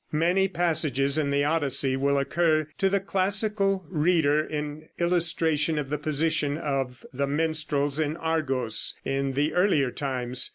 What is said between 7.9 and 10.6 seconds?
in Argos in the earlier times.